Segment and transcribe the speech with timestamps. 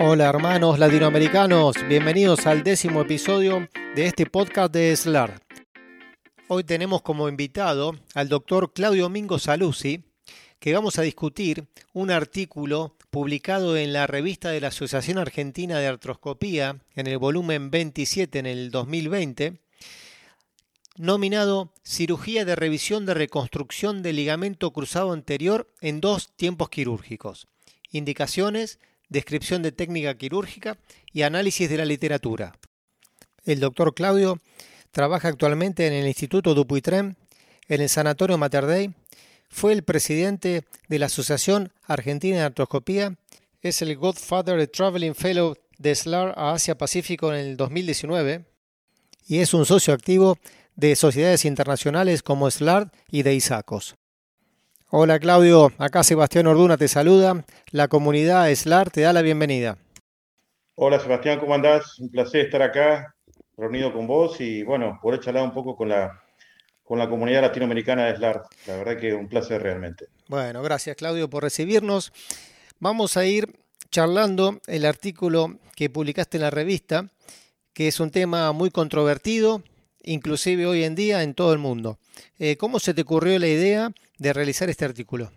[0.00, 5.40] Hola hermanos latinoamericanos, bienvenidos al décimo episodio de este podcast de SLAR.
[6.48, 10.02] Hoy tenemos como invitado al doctor Claudio Mingo Saluzzi,
[10.58, 15.86] que vamos a discutir un artículo publicado en la revista de la Asociación Argentina de
[15.86, 19.60] Artroscopía en el volumen 27 en el 2020,
[20.96, 27.46] nominado Cirugía de revisión de reconstrucción del ligamento cruzado anterior en dos tiempos quirúrgicos.
[27.92, 28.80] Indicaciones,
[29.14, 30.76] descripción de técnica quirúrgica
[31.12, 32.52] y análisis de la literatura.
[33.44, 34.40] El doctor Claudio
[34.90, 37.16] trabaja actualmente en el Instituto Dupuytren,
[37.68, 38.94] en el Sanatorio Mater Dei,
[39.48, 43.16] fue el presidente de la Asociación Argentina de Artroscopía,
[43.62, 48.44] es el Godfather Traveling Fellow de SLAR a Asia Pacífico en el 2019
[49.26, 50.38] y es un socio activo
[50.74, 53.94] de sociedades internacionales como SLAR y de ISACOS.
[54.90, 57.44] Hola Claudio, acá Sebastián Orduna te saluda.
[57.70, 59.78] La comunidad SLAR te da la bienvenida.
[60.76, 61.98] Hola Sebastián, ¿cómo andás?
[61.98, 63.14] Un placer estar acá
[63.56, 66.22] reunido con vos y bueno, poder charlar un poco con la,
[66.84, 68.42] con la comunidad latinoamericana de SLAR.
[68.66, 70.06] La verdad que un placer realmente.
[70.28, 72.12] Bueno, gracias Claudio por recibirnos.
[72.78, 73.58] Vamos a ir
[73.90, 77.08] charlando el artículo que publicaste en la revista,
[77.72, 79.62] que es un tema muy controvertido,
[80.04, 81.98] inclusive hoy en día en todo el mundo.
[82.38, 85.30] Eh, ¿Cómo se te ocurrió la idea de realizar este artículo?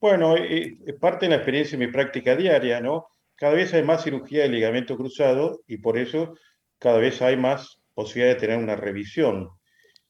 [0.00, 3.06] Bueno, eh, eh, parte de la experiencia de mi práctica diaria, ¿no?
[3.36, 6.34] Cada vez hay más cirugía de ligamento cruzado y por eso
[6.78, 9.48] cada vez hay más posibilidad de tener una revisión.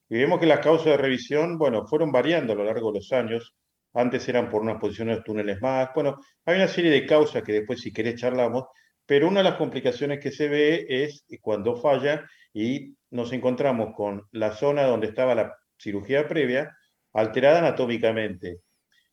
[0.09, 3.13] Y vemos que las causas de revisión, bueno, fueron variando a lo largo de los
[3.13, 3.55] años.
[3.93, 5.91] Antes eran por unas posiciones de túneles más.
[5.95, 8.65] Bueno, hay una serie de causas que después, si querés, charlamos.
[9.07, 14.23] Pero una de las complicaciones que se ve es cuando falla y nos encontramos con
[14.33, 16.75] la zona donde estaba la cirugía previa
[17.13, 18.61] alterada anatómicamente.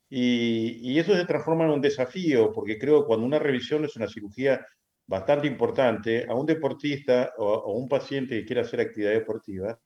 [0.10, 4.08] Y, eso se transforma en un desafío, porque creo que cuando una revisión es una
[4.08, 4.66] cirugía
[5.08, 9.80] bastante importante, a un deportista o a un paciente que quiera hacer actividad deportiva,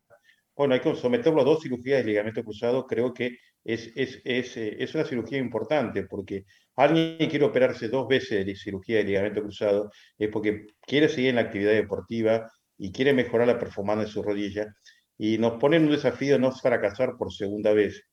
[0.56, 4.58] bueno, hay que someterlo a dos cirugías de ligamento cruzado, creo que es, es, es,
[4.58, 6.46] eh, es, una cirugía importante, porque
[6.76, 11.32] alguien que quiere operarse dos veces de cirugía de ligamento cruzado es porque quiere seguir
[11.32, 14.76] en la actividad deportiva y quiere mejorar la performance de su rodilla,
[15.18, 18.04] y nos ponen un desafío no fracasar por segunda vez.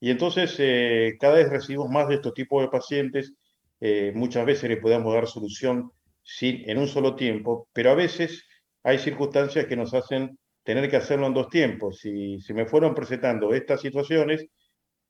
[0.00, 3.34] Y entonces eh, cada vez recibimos más de estos tipos de pacientes,
[3.80, 5.90] eh, muchas veces les podemos dar solución
[6.22, 8.44] sin, en un solo tiempo, pero a veces
[8.82, 11.98] hay circunstancias que nos hacen tener que hacerlo en dos tiempos.
[11.98, 14.46] Si, si me fueron presentando estas situaciones,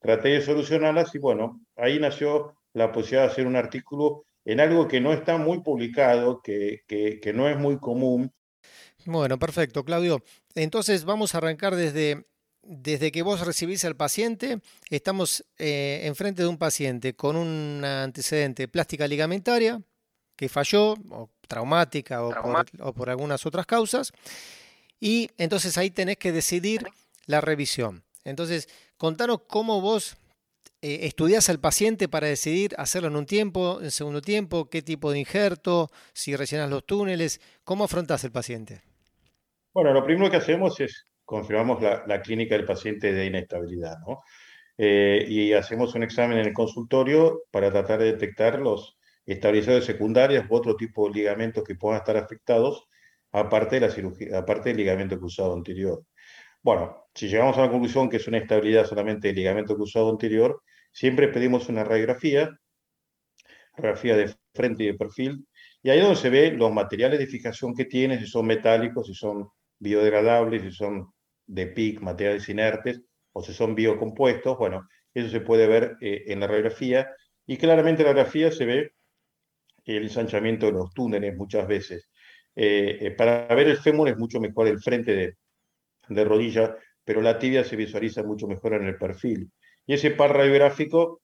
[0.01, 4.89] traté de solucionarlas y bueno, ahí nació la posibilidad de hacer un artículo en algo
[4.89, 8.33] que no está muy publicado, que, que, que no es muy común,
[9.05, 10.23] bueno, perfecto, Claudio.
[10.55, 12.27] Entonces vamos a arrancar desde,
[12.63, 14.61] desde que vos recibís al paciente.
[14.89, 19.83] Estamos eh, enfrente de un paciente con un antecedente plástica ligamentaria
[20.37, 24.11] que falló, o traumática, o, por, algunas otras causas.
[24.99, 26.87] Y entonces ahí tenés que decidir
[27.27, 28.05] la revisión.
[28.25, 28.67] Entonces,
[28.97, 30.17] contanos cómo vos
[30.81, 35.11] eh, estudiás al paciente para decidir hacerlo en un tiempo, en segundo tiempo, qué tipo
[35.13, 38.81] de injerto, si rellenás los túneles, cómo afrontás el paciente.
[39.73, 44.23] Bueno, lo primero que hacemos es confirmamos la, clínica del paciente de inestabilidad, ¿no?
[44.77, 50.47] Eh, y hacemos un examen en el consultorio para tratar de detectar los estabilizadores secundarios
[50.49, 52.89] u otro tipo de ligamentos que puedan estar afectados,
[53.31, 56.05] aparte de la cirugía, aparte del ligamento cruzado anterior.
[56.63, 60.63] Bueno, si llegamos a la conclusión que es una estabilidad solamente del ligamento cruzado anterior,
[60.93, 62.51] siempre pedimos una radiografía,
[63.77, 65.47] radiografía de frente y de perfil,
[65.83, 69.07] y ahí es donde se ve los materiales de fijación que tiene, si son metálicos,
[69.07, 69.49] si son
[69.81, 71.13] biodegradables, si son
[71.47, 73.03] de PIC, materiales inertes,
[73.33, 77.11] o si son biocompuestos, bueno, eso se puede ver eh, en la radiografía,
[77.47, 78.93] y claramente en la radiografía se ve
[79.85, 82.09] el ensanchamiento de los túneles muchas veces.
[82.55, 85.37] Eh, eh, para ver el fémur es mucho mejor el frente de,
[86.09, 89.51] de, rodilla, pero la tibia se visualiza mucho mejor en el perfil.
[89.87, 91.23] Y ese par radiográfico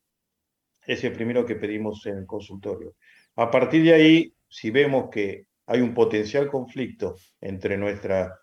[0.86, 2.94] es el primero que pedimos en el consultorio.
[3.36, 8.38] A partir de ahí, si vemos que hay un potencial conflicto entre nuestra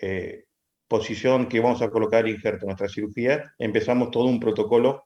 [0.00, 0.44] eh,
[0.88, 5.04] posición que vamos a colocar injerto en nuestra cirugía, empezamos todo un protocolo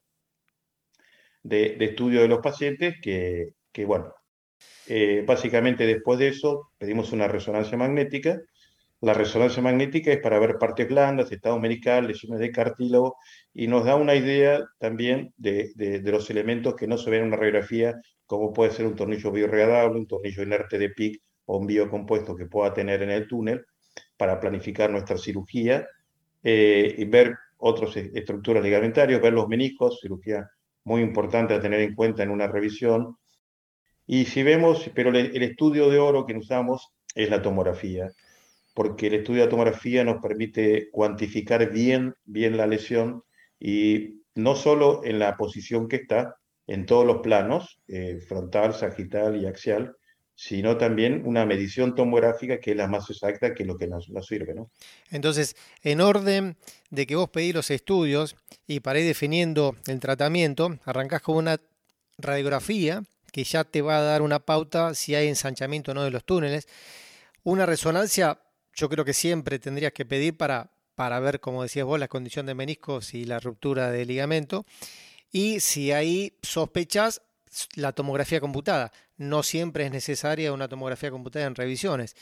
[1.42, 4.14] de, estudio de los pacientes que, bueno,
[4.86, 8.40] eh, básicamente después de eso pedimos una resonancia magnética.
[9.00, 13.16] La resonancia magnética es para ver partes blandas, estado medical, lesiones de cartílago
[13.52, 15.72] y nos da una idea también de,
[16.04, 19.98] los elementos que no se ven en una radiografía, como puede ser un tornillo biorregadable,
[19.98, 23.66] un tornillo inerte de PIC o un biocompuesto que pueda tener en el túnel
[24.22, 25.84] para planificar nuestra cirugía
[26.44, 30.48] eh, y ver otras estructuras ligamentarias, ver los meniscos, cirugía
[30.84, 33.16] muy importante a tener en cuenta en una revisión.
[34.06, 38.12] Y si vemos, pero el estudio de oro que usamos es la tomografía,
[38.74, 43.24] porque el estudio de tomografía nos permite cuantificar bien, bien la lesión
[43.58, 46.36] y no solo en la posición que está,
[46.68, 49.96] en todos los planos, eh, frontal, sagital y axial,
[50.44, 54.26] sino también una medición tomográfica que es la más exacta que lo que nos, nos,
[54.26, 54.54] sirve.
[54.54, 54.72] ¿no?
[55.12, 55.54] Entonces,
[55.84, 56.56] en orden
[56.90, 58.34] de que vos pedís los estudios
[58.66, 61.60] y para ir definiendo el tratamiento, arrancás con una
[62.18, 66.10] radiografía que ya te va a dar una pauta si hay ensanchamiento o no de
[66.10, 66.66] los túneles.
[67.44, 68.40] Una resonancia,
[68.74, 72.46] yo creo que siempre tendrías que pedir para, para ver, como decías vos, la condición
[72.46, 74.66] de meniscos y la ruptura de ligamento.
[75.30, 77.22] Y si hay sospechas,
[77.76, 78.92] la tomografía computada.
[79.22, 82.16] No siempre es necesaria una tomografía computada en revisiones.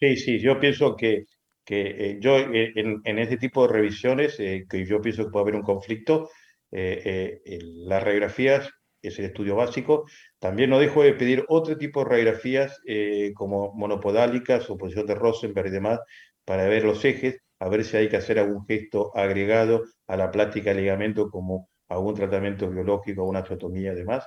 [0.00, 1.24] Sí, sí, yo pienso que,
[1.64, 5.30] que eh, yo eh, en, en, este tipo de revisiones, eh, que yo pienso que
[5.30, 6.30] puede haber un conflicto,
[6.72, 8.70] las radiografías
[9.02, 10.06] es el estudio básico.
[10.38, 12.80] También no dejo de pedir otro tipo de radiografías
[13.34, 15.98] como monopodálicas o posición de Rosenberg y demás
[16.44, 20.30] para ver los ejes, a ver si hay que hacer algún gesto agregado a la
[20.30, 24.26] plástica de ligamento como algún tratamiento biológico, una osteotomía y demás.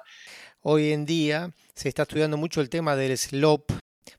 [0.62, 3.74] Hoy en día se está estudiando mucho el tema del slope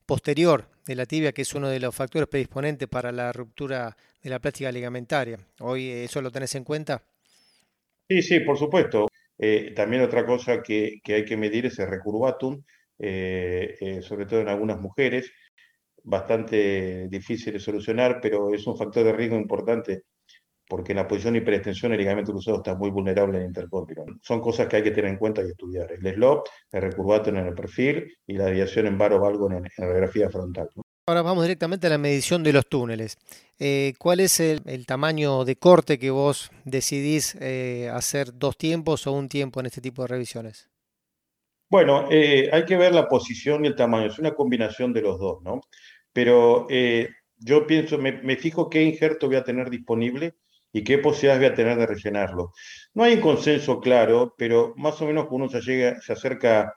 [0.06, 4.30] posterior de la tibia, que es uno de los factores predisponentes para la ruptura de
[4.30, 5.38] la plástica ligamentaria.
[5.60, 7.02] ¿Hoy eso lo tenés en cuenta?
[8.08, 9.08] Sí, sí, por supuesto.
[9.38, 12.62] Eh, también otra cosa que, hay que medir es el recurvatum,
[12.98, 15.32] eh, eh, sobre todo en algunas mujeres,
[16.02, 20.02] bastante difícil de solucionar, pero es un factor de riesgo importante
[20.68, 24.04] porque en la posición de hiperextensión el ligamento cruzado está muy vulnerable en el intercórpiro.
[24.22, 25.92] Son cosas que hay que tener en cuenta y estudiar.
[25.92, 29.70] El slope, el recurvato en el perfil y la desviación en varo valgo en, la
[29.78, 30.68] radiografía frontal.
[31.06, 33.18] Ahora vamos directamente a la medición de los túneles.
[33.58, 39.12] Eh, ¿Cuál es el, tamaño de corte que vos decidís eh, hacer dos tiempos o
[39.12, 40.70] un tiempo en este tipo de revisiones?
[41.68, 44.06] Bueno, eh, hay que ver la posición y el tamaño.
[44.06, 45.60] Es una combinación de los dos, ¿no?
[46.12, 46.68] Pero
[47.38, 50.36] yo pienso, me, me fijo qué injerto voy a tener disponible
[50.74, 52.52] y qué posibilidades voy a tener de rellenarlo.
[52.94, 56.74] No hay un consenso claro, pero más o menos cuando uno se, llega, se acerca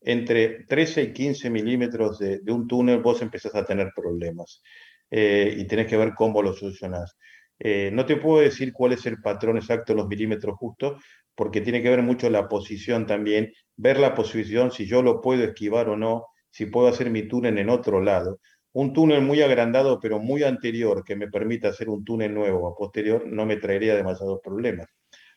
[0.00, 4.62] entre 13 y 15 milímetros de, un túnel, vos empezás a tener problemas
[5.10, 7.16] eh, y tenés que ver cómo lo solucionás.
[7.60, 11.00] Eh, no te puedo decir cuál es el patrón exacto los milímetros justos,
[11.36, 15.44] porque tiene que ver mucho la posición también, ver la posición, si yo lo puedo
[15.44, 18.40] esquivar o no, si puedo hacer mi túnel en otro lado
[18.76, 22.76] un túnel muy agrandado, pero muy anterior, que me permita hacer un túnel nuevo a
[22.76, 24.86] posterior, no me traería demasiados problemas.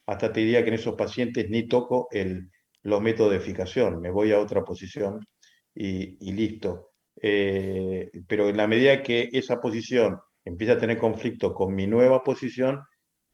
[0.06, 2.50] Hasta te diría que en esos pacientes ni toco el,
[2.84, 5.26] los métodos de fijación, me voy a otra posición
[5.74, 6.92] y, listo.
[7.22, 12.22] Eh, pero en la medida que esa posición empieza a tener conflicto con mi nueva
[12.22, 12.82] posición,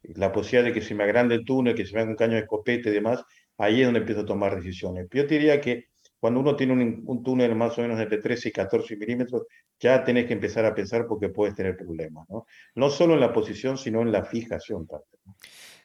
[0.03, 2.33] la posibilidad de que se me agrande el túnel, que se me haga un caño
[2.33, 3.23] de escopete y demás,
[3.57, 5.07] ahí es donde empiezo a tomar decisiones.
[5.11, 5.85] Yo te diría que
[6.25, 9.43] cuando uno tiene un, túnel más o menos entre 13 y 14 milímetros,
[9.79, 12.47] ya tenés que empezar a pensar porque puedes tener problemas, ¿no?
[12.73, 14.87] No solo en la posición, sino en la fijación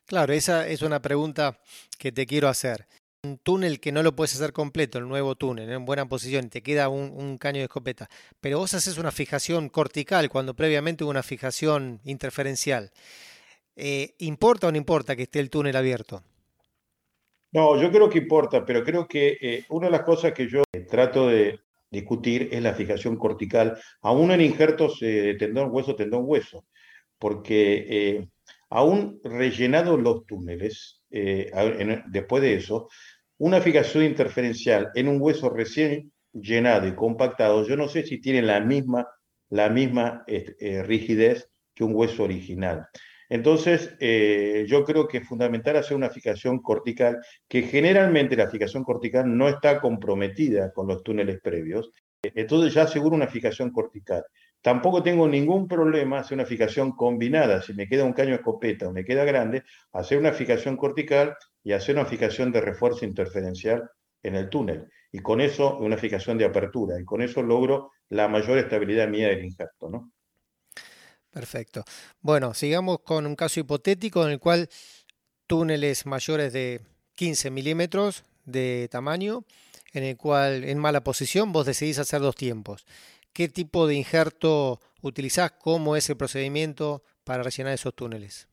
[0.07, 1.61] Claro, esa es una pregunta
[1.99, 2.87] que te quiero hacer.
[3.23, 6.63] Un túnel que no lo puedes hacer completo, el nuevo túnel, en buena posición, te
[6.63, 8.09] queda un, caño de escopeta,
[8.41, 12.93] pero vos haces una fijación cortical cuando previamente hubo una fijación interferencial.
[13.77, 16.25] Eh, ¿Importa o no importa que esté el túnel abierto?
[17.53, 20.63] No, yo creo que importa, pero creo que eh, una de las cosas que yo
[20.89, 21.59] trato de
[21.91, 26.65] discutir es la fijación cortical, aún en injertos de tendón hueso, tendón hueso,
[27.19, 28.29] porque eh,
[28.69, 31.51] aún rellenados los túneles, eh,
[32.07, 32.89] después de eso,
[33.39, 38.43] una fijación interferencial en un hueso recién llenado y compactado, yo no sé si tiene
[38.43, 39.09] la misma,
[39.49, 40.25] la misma
[40.85, 42.87] rigidez que un hueso original.
[43.31, 47.19] Entonces, eh, yo creo que es fundamental hacer una fijación cortical,
[47.49, 51.91] que generalmente la fijación cortical no está comprometida con los túneles previos.
[52.23, 54.25] Entonces ya aseguro una fijación cortical.
[54.61, 57.63] Tampoco tengo ningún problema hacer una fijación combinada.
[57.63, 61.73] Si me queda un caño escopeta o me queda grande, hacer una fijación cortical y
[61.73, 63.89] hacer una fijación de refuerzo interferencial
[64.25, 64.89] en el túnel.
[65.13, 67.01] Y con eso, una fijación de apertura.
[67.01, 70.11] Y con eso logro la mayor estabilidad mía del injerto, ¿no?
[71.31, 71.85] Perfecto.
[72.21, 74.69] Bueno, sigamos con un caso hipotético en el cual
[75.47, 76.81] túneles mayores de
[77.15, 79.45] 15 milímetros de tamaño,
[79.93, 82.87] en el cual en mala posición vos decidís hacer dos tiempos.
[83.33, 85.53] ¿Qué tipo de injerto utilizás?
[85.53, 88.49] ¿Cómo es el procedimiento para rellenar esos túneles?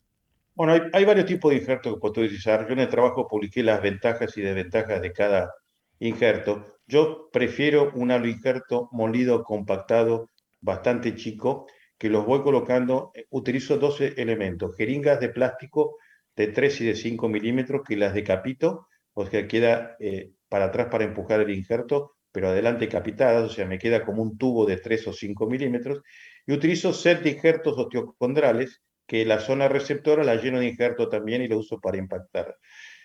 [0.53, 2.65] Bueno, hay, varios tipos de injertos que puedo utilizar.
[2.67, 5.53] Yo en el trabajo publiqué las ventajas y desventajas de cada
[5.99, 6.79] injerto.
[6.87, 10.29] Yo prefiero un injerto molido compactado
[10.61, 15.97] bastante chico que los voy colocando, eh, utilizo 12 elementos, jeringas de plástico
[16.35, 20.87] de 3 y de 5 milímetros que las decapito, o sea, queda eh, para atrás
[20.91, 24.77] para empujar el injerto, pero adelante capitadas, o sea, me queda como un tubo de
[24.77, 26.01] 3 o 5 milímetros,
[26.45, 31.41] y utilizo set de injertos osteocondrales, que la zona receptora la lleno de injerto también
[31.41, 32.55] y la uso para impactar.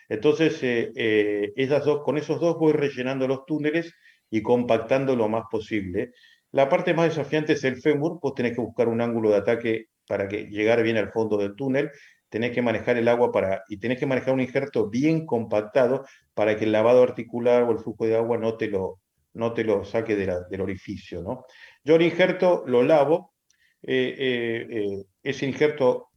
[0.09, 3.95] Entonces, eh, eh, esas dos, con esos dos voy rellenando los túneles
[4.29, 6.13] y compactando lo más posible.
[6.53, 9.87] La parte más desafiante es el fémur, vos tenés que buscar un ángulo de ataque
[10.07, 11.91] para que llegar bien al fondo del túnel,
[12.29, 16.05] tenés que manejar el agua para, y tenés que manejar un injerto bien compactado
[16.35, 19.01] para que el lavado articular o el flujo de agua no te lo,
[19.35, 21.23] no te lo saque del orificio.
[21.23, 21.45] ¿no?
[21.85, 23.35] Yo el injerto lo lavo,
[23.83, 26.09] eh, eh, eh, ese injerto,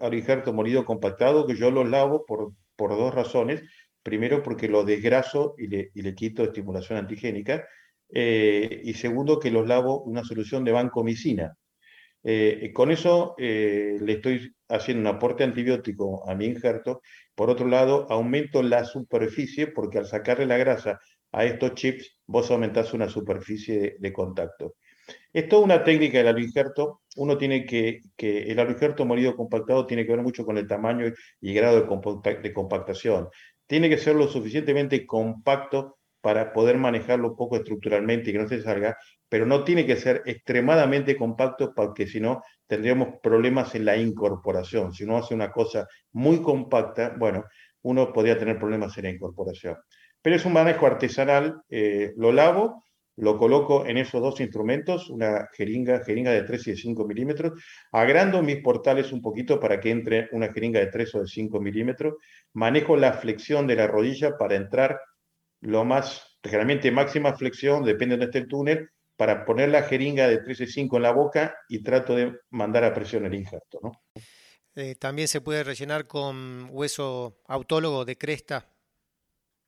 [0.00, 3.62] al injerto molido compactado, que yo lo lavo por, por dos razones.
[4.02, 7.64] Primero, porque lo desgraso y le, y le quito estimulación antigénica.
[8.14, 11.56] Y segundo, que los lavo una solución de vancomicina.
[12.74, 17.02] con eso le estoy haciendo un aporte antibiótico a mi injerto.
[17.34, 21.00] Por otro lado, aumento la superficie porque al sacarle la grasa
[21.32, 24.74] a estos chips, vos aumentás una superficie de, contacto.
[25.32, 27.02] Es toda una técnica del aloinjerto.
[27.16, 31.12] Uno tiene que, que el aloinjerto molido compactado tiene que ver mucho con el tamaño
[31.40, 31.86] y grado
[32.22, 33.28] de, de compactación.
[33.66, 38.48] Tiene que ser lo suficientemente compacto para poder manejarlo un poco estructuralmente y que no
[38.48, 38.96] se salga,
[39.28, 44.94] pero no tiene que ser extremadamente compacto porque si no tendríamos problemas en la incorporación.
[44.94, 47.44] Si uno hace una cosa muy compacta, bueno,
[47.82, 49.76] uno podría tener problemas en la incorporación.
[50.22, 52.84] Pero es un manejo artesanal, eh, lo lavo,
[53.16, 57.62] lo coloco en esos dos instrumentos, una jeringa, jeringa de 3 y de 5 milímetros,
[57.90, 61.60] agrando mis portales un poquito para que entre una jeringa de 3 o de 5
[61.60, 62.14] milímetros,
[62.54, 64.98] manejo la flexión de la rodilla para entrar
[65.62, 70.26] lo más, generalmente máxima flexión, depende de dónde esté el túnel, para poner la jeringa
[70.28, 73.78] de 3 y 5 en la boca y trato de mandar a presión el injerto.
[73.82, 73.92] ¿no?
[74.74, 78.68] Eh, También se puede rellenar con hueso autólogo de cresta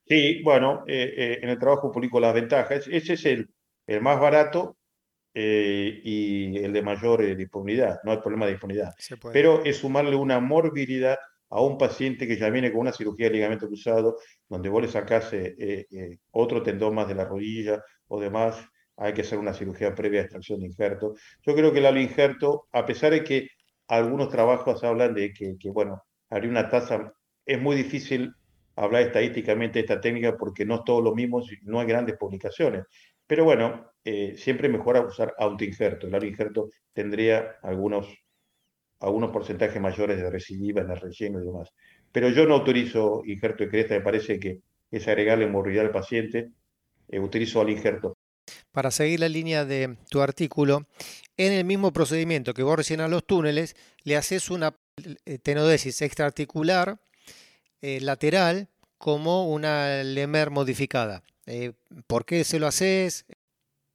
[0.06, 2.86] Sí, bueno, eh, eh, en el trabajo publico las ventajas.
[2.88, 3.48] Ese es el,
[3.86, 4.76] el más barato
[5.36, 8.92] y el de mayor disponibilidad, no hay problema de disponibilidad.
[9.32, 11.18] Pero es sumarle una morbilidad
[11.50, 14.88] a un paciente que ya viene con una cirugía de ligamento cruzado, donde vos le
[14.88, 15.32] sacás
[16.30, 20.22] otro tendón más de la rodilla o demás, hay que hacer una cirugía previa a
[20.24, 21.14] extracción de injerto.
[21.42, 23.48] Yo creo que el injerto, a pesar de que
[23.88, 27.12] algunos trabajos hablan de que, bueno, haría una tasa,
[27.44, 28.32] es muy difícil
[28.76, 32.84] hablar estadísticamente de esta técnica porque no es todo lo mismo, no hay grandes publicaciones.
[33.26, 36.06] Pero bueno, eh, siempre mejora usar autoinjerto.
[36.06, 38.06] El autoinjerto tendría algunos,
[39.04, 41.70] algunos porcentajes mayores de recidiva en el relleno y demás.
[42.10, 46.50] Pero yo no autorizo injerto de cresta, me parece que es agregarle movilidad al paciente.
[47.08, 48.16] Eh, utilizo al injerto.
[48.72, 50.86] Para seguir la línea de tu artículo,
[51.36, 54.74] en el mismo procedimiento que vos rellenas los túneles, le haces una
[55.24, 56.98] eh, tenodesis extraarticular
[57.82, 58.68] eh, lateral
[58.98, 61.22] como una Lemer modificada.
[61.46, 61.72] Eh,
[62.06, 63.26] ¿Por qué se lo haces?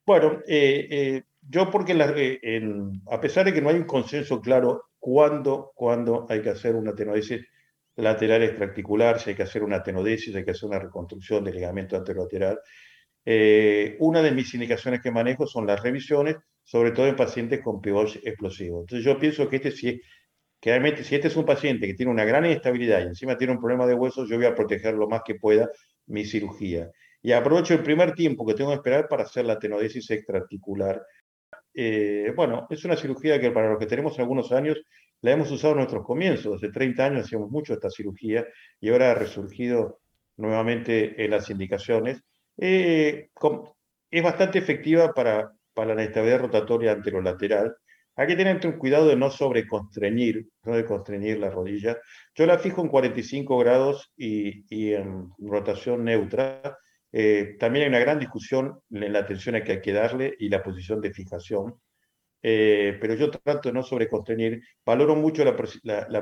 [0.05, 0.41] Bueno,
[1.47, 1.93] yo porque
[3.11, 6.93] a pesar de que no hay un consenso claro cuándo, cuándo hay que hacer una
[6.93, 7.45] tenodesis
[7.95, 11.97] lateral extraarticular, si hay que hacer una tenodesis, hay que hacer una reconstrucción del ligamento
[11.97, 12.59] anterolateral,
[13.99, 18.15] una de mis indicaciones que manejo son las revisiones, sobre todo en pacientes con pivot
[18.23, 18.81] explosivo.
[18.81, 20.01] Entonces yo pienso que este sí
[20.61, 23.59] que si este es un paciente que tiene una gran inestabilidad y encima tiene un
[23.59, 25.69] problema de huesos, yo voy a proteger lo más que pueda
[26.07, 26.91] mi cirugía.
[27.21, 31.01] Y aprovecho el primer tiempo que tengo que esperar para hacer la tenodesis extraarticular.
[31.73, 34.81] Eh, bueno, es una cirugía que para los que tenemos algunos años
[35.21, 36.55] la hemos usado en nuestros comienzos.
[36.55, 38.45] Hace 30 años hacíamos mucho esta cirugía
[38.79, 39.99] y ahora ha resurgido
[40.37, 42.21] nuevamente en las indicaciones.
[42.57, 43.29] Eh,
[44.11, 47.75] es bastante efectiva para, para la inestabilidad rotatoria anterolateral
[48.19, 51.97] hay que tener un cuidado de no sobreconstreñir, no de constreñir la rodilla.
[52.35, 56.77] Yo la fijo en 45 grados y, en rotación neutra.
[57.11, 60.61] Eh, también hay una gran discusión en la atención que hay que darle y la
[60.61, 61.75] posición de fijación.
[62.41, 64.61] Eh, pero yo trato de no sobreconstreñir.
[64.85, 65.55] Valoro mucho la,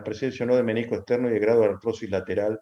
[0.04, 2.60] presencia no de menisco externo y de grado de artrosis lateral.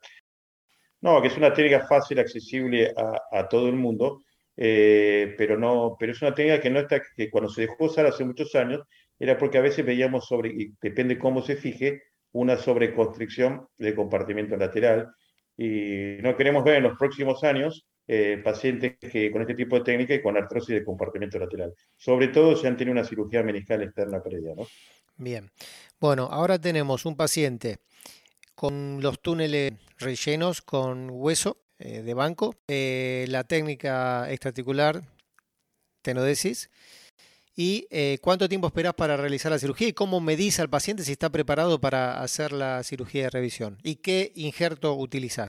[1.01, 2.93] No, que es una técnica fácil, accesible
[3.31, 4.23] a, todo el mundo,
[4.57, 8.07] eh, pero, no, pero es una técnica que, no está, que cuando se dejó usar
[8.07, 8.81] hace muchos años,
[9.19, 12.01] era porque a veces veíamos sobre, y depende cómo se fije,
[12.31, 15.09] una sobreconstricción del compartimiento lateral.
[15.57, 19.83] Y no queremos ver en los próximos años eh, pacientes que con este tipo de
[19.83, 21.73] técnica y con artrosis de compartimiento lateral.
[21.97, 24.53] Sobre todo si han tenido una cirugía meniscal externa previa.
[24.55, 24.67] ¿no?
[25.17, 25.49] Bien.
[25.99, 27.79] Bueno, ahora tenemos un paciente
[28.53, 35.01] con los túneles rellenos con hueso eh, de banco, eh, la técnica extraarticular
[36.03, 36.69] tenodesis
[37.55, 37.87] y
[38.21, 41.79] cuánto tiempo esperas para realizar la cirugía y cómo medís al paciente si está preparado
[41.79, 45.47] para hacer la cirugía de revisión y qué injerto utilizar.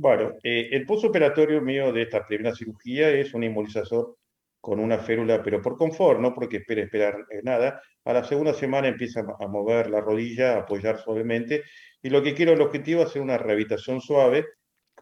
[0.00, 4.16] Bueno, eh, el postoperatorio mío de esta primera cirugía es un inmunizador
[4.60, 7.82] con una férula, pero por confort, no porque espere esperar eh, nada.
[8.04, 11.64] A la segunda semana empieza a mover la rodilla, a apoyar suavemente,
[12.00, 14.46] y lo que quiero, el objetivo es hacer una rehabilitación suave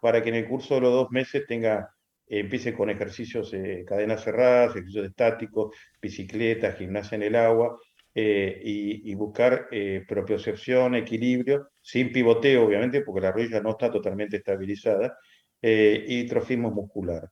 [0.00, 1.90] para que en el curso de los dos meses tenga,
[2.26, 7.78] empiece con ejercicios de cadenas cerradas, ejercicios estáticos, bicicleta, gimnasia en el agua,
[8.18, 14.38] eh, y, buscar eh, propiocepción, equilibrio, sin pivoteo, obviamente, porque la rodilla no está totalmente
[14.38, 15.18] estabilizada,
[15.62, 17.30] eh, y trofismo muscular.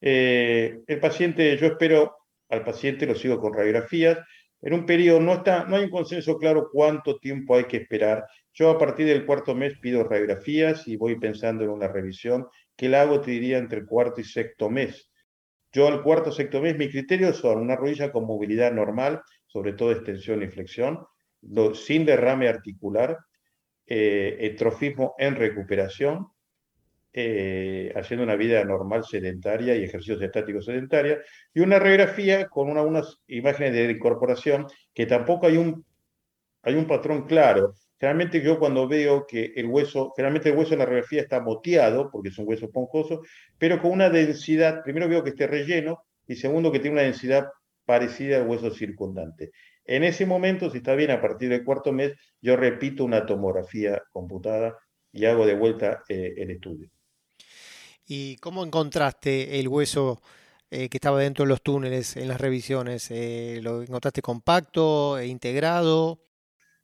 [0.00, 2.16] Eh, el paciente, yo espero
[2.48, 4.18] al paciente, lo sigo con radiografías,
[4.62, 8.26] en un periodo no, está, no hay un consenso claro cuánto tiempo hay que esperar.
[8.54, 12.88] Yo a partir del cuarto mes pido radiografías y voy pensando en una revisión que
[12.88, 15.10] la hago, te diría, entre el cuarto y sexto mes.
[15.72, 19.92] Yo al cuarto sexto mes, mi criterio son una rodilla con movilidad normal, sobre todo
[19.92, 21.06] extensión y flexión,
[21.74, 23.16] sin derrame articular,
[23.86, 26.26] eh, etrofismo en recuperación,
[27.12, 31.18] eh, haciendo una vida normal sedentaria y ejercicios estáticos sedentaria,
[31.54, 35.84] y una radiografía con unas imágenes de incorporación que tampoco hay un,
[36.62, 37.74] hay un patrón claro.
[37.98, 42.10] Generalmente yo cuando veo que el hueso, generalmente el hueso de la radiografía está moteado,
[42.10, 43.22] porque es un hueso esponjoso,
[43.56, 47.46] pero con una densidad, primero veo que esté relleno, y segundo que tiene una densidad
[47.86, 49.52] parecida al hueso circundante.
[49.86, 52.12] En ese momento, si está bien, a partir del cuarto mes,
[52.42, 54.76] yo repito una tomografía computada
[55.12, 56.90] y hago de vuelta eh, el estudio.
[58.06, 60.20] ¿Y cómo encontraste el hueso
[60.70, 63.10] eh, que estaba dentro de los túneles en las revisiones?
[63.10, 66.20] Eh, ¿Lo encontraste compacto, e integrado?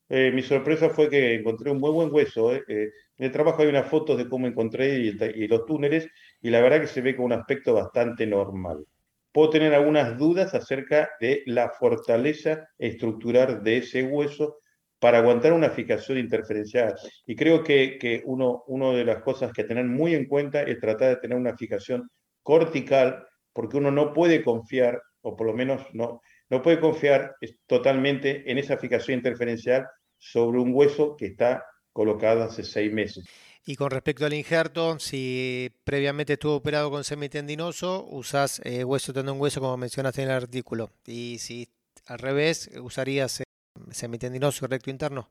[0.08, 2.52] mi sorpresa fue que encontré un muy buen hueso.
[2.52, 5.12] en el trabajo hay unas fotos de cómo encontré y,
[5.48, 6.06] los túneles
[6.42, 8.84] y la verdad que se ve con un aspecto bastante normal.
[9.32, 14.58] Puedo tener algunas dudas acerca de la fortaleza estructural de ese hueso
[14.98, 16.94] para aguantar una fijación interferencial.
[17.26, 21.08] Y creo que, uno, una de las cosas que tener muy en cuenta es tratar
[21.08, 22.08] de tener una fijación
[22.42, 27.34] cortical, porque uno no puede confiar, o por lo menos no, no puede confiar
[27.66, 29.86] totalmente en esa fijación interferencial
[30.18, 33.28] sobre un hueso que está colocado hace seis meses.
[33.64, 39.40] Y con respecto al injerto, si previamente estuvo operado con semitendinoso, usas eh, hueso tendón
[39.40, 40.90] hueso como mencionaste en el artículo.
[41.06, 41.68] Y si
[42.06, 43.44] al revés, usarías eh,
[43.90, 45.30] semitendinoso recto interno?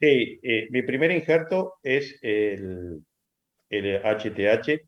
[0.00, 3.02] Sí, eh, mi primer injerto es el,
[3.70, 4.80] el, HTH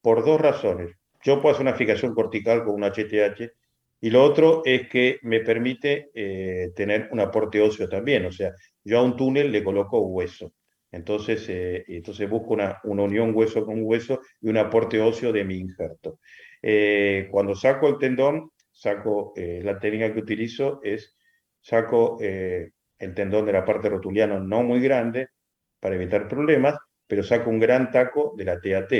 [0.00, 0.94] por dos razones.
[1.22, 3.50] Yo puedo hacer una fijación cortical con un HTH
[4.00, 8.26] y lo otro es que me permite eh, tener un aporte óseo también.
[8.26, 8.52] O sea,
[8.84, 10.52] yo a un túnel le coloco hueso.
[10.94, 15.58] Entonces, eh, entonces busco una, unión hueso con hueso y un aporte óseo de mi
[15.58, 16.20] injerto.
[17.30, 21.16] cuando saco el tendón, saco la técnica que utilizo es
[21.64, 25.28] saco eh, el tendón de la parte rotuliana no muy grande
[25.80, 26.76] para evitar problemas,
[27.06, 28.92] pero saco un gran taco de la TAT.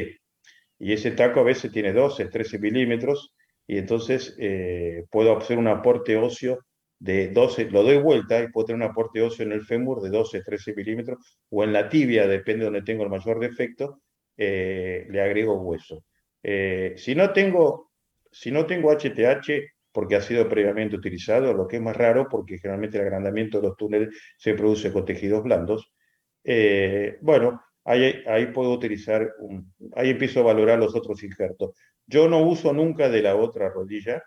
[0.78, 3.34] Y ese taco a veces tiene 12, 13 milímetros,
[3.66, 6.60] y entonces eh, puedo hacer un aporte óseo
[6.98, 10.10] de 12, lo doy vuelta y puedo tener un aporte óseo en el fémur de
[10.10, 14.02] 12, 13 milímetros, o en la tibia, depende de donde tengo el mayor defecto,
[14.36, 16.04] eh, le agrego hueso.
[16.42, 17.90] si, no tengo,
[18.30, 22.58] si no tengo HTH, porque ha sido previamente utilizado, lo que es más raro porque
[22.58, 25.92] generalmente el agrandamiento de los túneles se produce con tejidos blandos.
[26.42, 29.32] Eh, bueno, ahí, ahí puedo utilizar,
[29.94, 31.76] ahí empiezo a valorar los otros injertos.
[32.06, 34.20] Yo no uso nunca de la otra rodilla,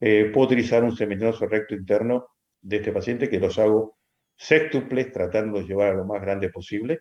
[0.00, 2.28] eh, puedo utilizar un seminoso recto interno
[2.60, 3.98] de este paciente que los hago
[4.36, 7.00] sextuples tratando de llevar a lo más grande posible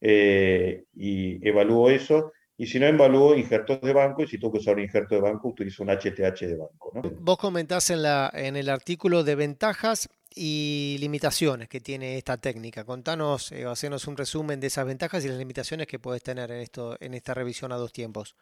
[0.00, 4.58] eh, y evalúo eso y si no, evalúo injertos de banco y si tengo que
[4.58, 6.92] usar un injerto de banco, utilizo un HTH de banco.
[7.18, 12.84] Vos comentás en, la, en el artículo de ventajas y limitaciones que tiene esta técnica.
[12.84, 16.98] Contanos, eh, un resumen de esas ventajas y las limitaciones que puedes tener en, esto,
[17.00, 18.36] en esta revisión a dos tiempos.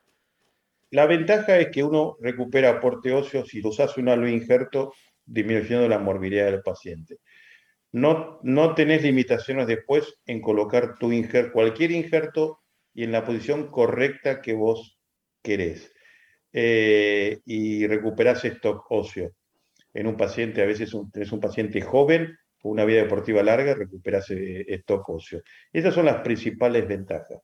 [0.90, 5.98] La ventaja es que uno recupera aporte óseo si usas un halo injerto, disminuyendo la
[5.98, 7.18] morbilidad del paciente.
[7.92, 12.60] No, no tenés limitaciones después en colocar tu injerto, cualquier injerto
[12.94, 14.98] y en la posición correcta que vos
[15.42, 15.92] querés.
[16.52, 19.32] Eh, y recuperás stock óseo.
[19.92, 23.74] En un paciente, a veces un, tenés un paciente joven con una vida deportiva larga,
[23.74, 25.42] recuperás eh, stock óseo.
[25.72, 27.40] Esas son las principales ventajas.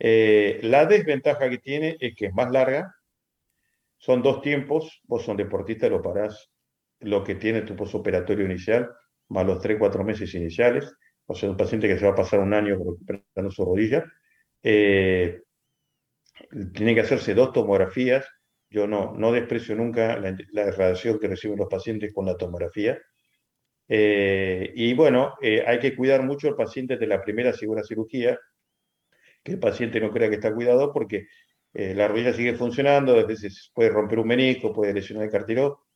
[0.00, 2.92] Eh, la desventaja que tiene es que es más larga,
[3.98, 6.50] son dos tiempos, vos son deportista, lo parás
[7.00, 8.90] lo que tiene tu posoperatorio inicial,
[9.28, 10.92] más los 3-4 meses iniciales,
[11.26, 14.04] o sea, un paciente que se va a pasar un año recuperando su rodilla,
[14.62, 15.42] eh,
[16.72, 18.26] tiene que hacerse dos tomografías.
[18.68, 22.98] Yo no, no desprecio nunca la, radiación que reciben los pacientes con la tomografía.
[23.88, 28.38] Eh, y bueno, eh, hay que cuidar mucho al paciente de la primera segura cirugía.
[29.42, 31.26] Que el paciente no crea que está cuidado porque
[31.72, 35.86] eh, la rodilla sigue funcionando, a veces puede romper un menisco, puede lesionar el cartílago,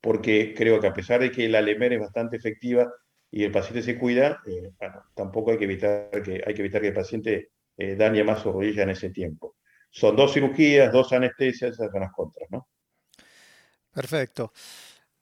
[0.00, 2.92] porque creo que a pesar de que la LEMER es bastante efectiva
[3.30, 6.80] y el paciente se cuida, eh, bueno, tampoco hay que evitar que, hay que evitar
[6.80, 9.56] que el paciente eh, dañe más su rodilla en ese tiempo.
[9.90, 12.68] Son dos cirugías, dos anestesias, esas son las contras, ¿no?
[13.92, 14.52] Perfecto.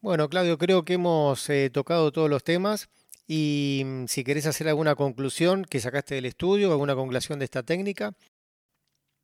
[0.01, 2.89] Bueno, Claudio, creo que hemos tocado todos los temas.
[3.27, 7.63] Y mm, si querés hacer alguna conclusión que sacaste del estudio, alguna conclusión de esta
[7.63, 8.13] técnica.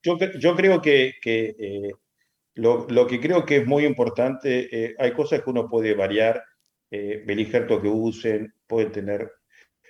[0.03, 1.91] Yo, creo que, eh,
[2.55, 6.43] lo, que creo que es muy importante, eh, hay cosas que uno puede variar,
[6.89, 9.31] eh, injerto que usen, pueden tener,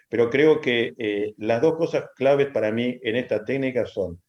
[0.09, 4.21] pero creo que eh, las dos cosas claves para mí en esta técnica son,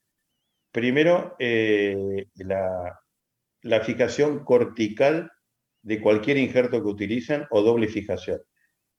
[0.71, 3.01] primero, la,
[3.63, 5.31] la fijación cortical
[5.83, 8.41] de cualquier injerto que utilicen o doble fijación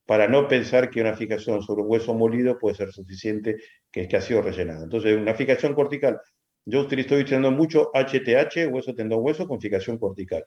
[0.05, 3.57] para no pensar que una fijación sobre hueso molido puede ser suficiente,
[3.91, 4.83] que que ha sido rellenado.
[4.83, 6.19] Entonces, una fijación cortical,
[6.65, 10.43] yo estoy utilizando mucho HTH, hueso tendón hueso, con fijación cortical.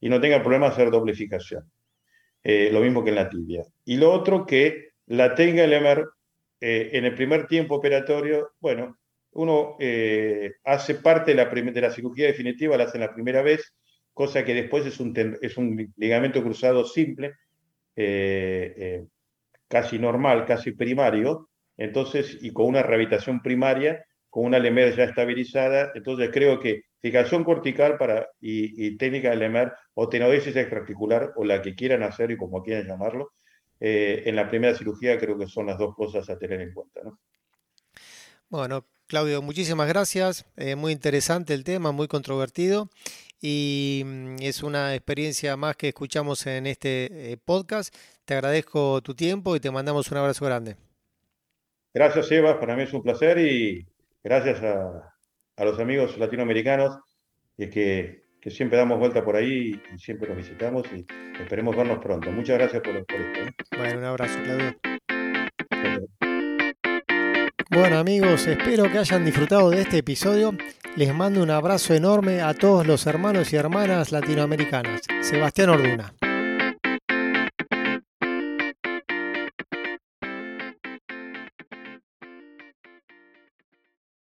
[0.00, 1.70] Y no tenga problema hacer doble fijación.
[2.42, 3.64] Eh, lo mismo que en la tibia.
[3.84, 6.04] Y lo otro que la tenga el EMER
[6.60, 8.98] eh, en el primer tiempo operatorio, bueno,
[9.32, 13.74] uno eh, hace parte de la, de la cirugía definitiva, la hace la primera vez,
[14.12, 17.34] cosa que después es un, es un ligamento cruzado simple,
[18.00, 19.06] eh, eh,
[19.66, 25.90] casi normal, casi primario, entonces, y con una rehabilitación primaria, con una LEMER ya estabilizada,
[25.96, 31.60] entonces creo que fijación cortical para, y, técnica de LEMER o tenodesis extraarticular, o la
[31.60, 33.32] que quieran hacer y como quieran llamarlo,
[33.80, 37.00] eh, en la primera cirugía creo que son las dos cosas a tener en cuenta.
[37.02, 37.18] ¿no?
[38.48, 40.46] Bueno, Claudio, muchísimas gracias.
[40.76, 42.90] muy interesante el tema, muy controvertido
[43.40, 47.94] y mm, es una experiencia más que escuchamos en este eh, podcast.
[48.24, 50.76] Te agradezco tu tiempo y te mandamos un abrazo grande.
[51.94, 52.60] Gracias, Eva.
[52.60, 53.86] Para mí es un placer y
[54.22, 55.14] gracias a,
[55.64, 56.98] los amigos latinoamericanos
[57.56, 61.04] y que, que, siempre damos vuelta por ahí y siempre los visitamos y
[61.40, 62.30] esperemos vernos pronto.
[62.30, 63.40] Muchas gracias por, por esto.
[63.40, 63.54] ¿eh?
[63.76, 64.87] Bueno, un abrazo, Claudio.
[67.78, 70.52] Bueno amigos, espero que hayan disfrutado de este episodio.
[70.96, 75.02] Les mando un abrazo enorme a todos los hermanos y hermanas latinoamericanas.
[75.22, 76.12] Sebastián Orduna.